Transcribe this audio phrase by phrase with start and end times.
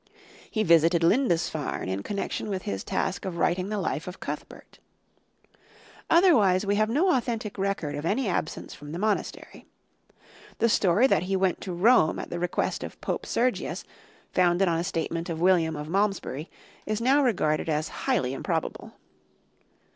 [0.49, 4.79] He visited Lindisfarne in connection with his task of writing the life of Cuthbert.
[6.09, 9.67] Otherwise we have no authentic record of any absence from the monastery.
[10.57, 13.83] The story that he went to Rome at the request of Pope Sergius,
[14.33, 16.49] founded on a statement of William of Malmesbury,
[16.87, 18.93] is now regarded as highly improbable.